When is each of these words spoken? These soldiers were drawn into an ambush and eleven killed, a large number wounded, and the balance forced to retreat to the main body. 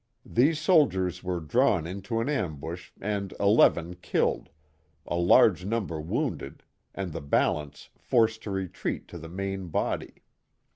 These 0.25 0.57
soldiers 0.57 1.23
were 1.23 1.39
drawn 1.39 1.85
into 1.85 2.19
an 2.21 2.27
ambush 2.27 2.89
and 2.99 3.35
eleven 3.39 3.93
killed, 3.97 4.49
a 5.05 5.15
large 5.17 5.63
number 5.63 6.01
wounded, 6.01 6.63
and 6.95 7.13
the 7.13 7.21
balance 7.21 7.89
forced 7.99 8.41
to 8.41 8.49
retreat 8.49 9.07
to 9.09 9.19
the 9.19 9.29
main 9.29 9.67
body. 9.67 10.23